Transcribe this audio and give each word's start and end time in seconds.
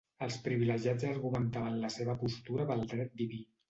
Els 0.27 0.37
privilegiats 0.47 1.05
argumentaven 1.11 1.79
la 1.87 1.95
seva 2.01 2.19
postura 2.27 2.71
pel 2.75 2.87
dret 2.93 3.19
diví. 3.25 3.45